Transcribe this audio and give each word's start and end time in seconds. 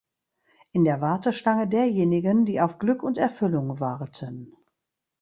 In 0.71 0.83
der 0.83 0.99
Warteschlange 0.99 1.67
derjenigen, 1.67 2.45
die 2.47 2.59
auf 2.59 2.79
Glück 2.79 3.03
und 3.03 3.19
Erfüllung 3.19 3.79
warten. 3.79 4.51